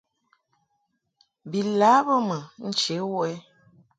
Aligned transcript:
Bi 1.49 1.59
lâ 1.79 1.91
bə 2.05 2.15
mɨ 2.27 2.37
nche 2.67 2.95
wuʼ 3.11 3.25
ɛ? 3.33 3.35